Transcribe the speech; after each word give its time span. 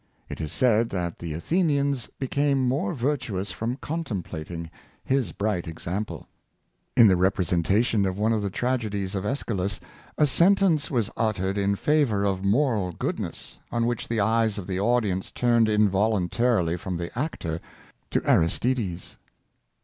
It 0.29 0.41
is 0.41 0.51
said 0.51 0.89
that 0.89 1.19
the 1.19 1.33
Athenians 1.35 2.09
became 2.17 2.67
more 2.67 2.95
virtuous 2.95 3.51
from 3.51 3.75
contemplating 3.75 4.71
his 5.05 5.31
bright 5.31 5.67
example. 5.67 6.25
In 6.97 7.05
the 7.05 7.15
representation 7.15 8.07
of 8.07 8.17
one 8.17 8.33
of 8.33 8.41
the 8.41 8.49
tragedies 8.49 9.13
of 9.13 9.25
^schylus, 9.25 9.79
a 10.17 10.25
sentence 10.25 10.89
was 10.89 11.11
uttered 11.15 11.55
in 11.55 11.75
favor 11.75 12.23
of 12.23 12.43
moral 12.43 12.93
goodness, 12.93 13.59
on 13.71 13.85
which 13.85 14.07
the 14.07 14.19
eyes 14.19 14.57
of 14.57 14.65
the 14.65 14.79
audi 14.79 15.11
ence 15.11 15.29
turned 15.29 15.69
involuntarily 15.69 16.77
from 16.77 16.97
the 16.97 17.11
actor 17.15 17.59
to 18.09 18.27
Aristides. 18.27 19.17